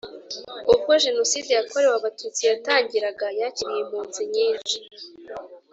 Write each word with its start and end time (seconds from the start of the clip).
Ubwo 0.73 0.91
Jenoside 1.03 1.49
yakorewe 1.57 1.95
Abatutsi 1.99 2.41
yatangiraga 2.49 3.27
yakiriye 3.39 3.79
impunzi 3.83 4.21
nyinshi 4.35 4.75